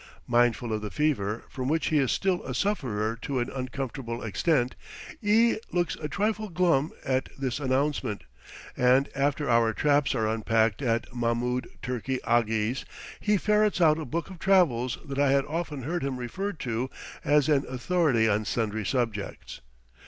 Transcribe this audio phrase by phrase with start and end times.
[0.25, 4.73] Mindful of the fever, from which he is still a sufferer to an uncomfortable extent,
[5.21, 8.23] E looks a trifle glum at this announcement,
[8.75, 12.83] and, after our traps are unpacked at Mahmoud Turki Aghi's,
[13.19, 16.89] he ferrets out a book of travels that I had often heard him refer to
[17.23, 19.61] as an authority on sundry subjects.